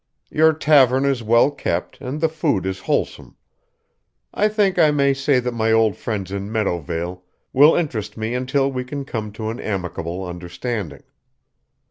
Your 0.31 0.51
tavern 0.53 1.05
is 1.05 1.21
well 1.21 1.51
kept 1.51 2.01
and 2.01 2.21
the 2.21 2.27
food 2.27 2.65
is 2.65 2.79
wholesome. 2.89 3.35
I 4.33 4.47
think 4.49 4.79
I 4.79 4.89
may 4.89 5.13
say 5.13 5.39
that 5.39 5.51
my 5.51 5.71
old 5.71 5.95
friends 5.95 6.31
in 6.31 6.51
Meadowvale 6.51 7.21
will 7.53 7.75
interest 7.75 8.17
me 8.17 8.33
until 8.33 8.71
we 8.71 8.83
can 8.83 9.05
come 9.05 9.31
to 9.33 9.51
an 9.51 9.59
amicable 9.59 10.25
understanding. 10.25 11.03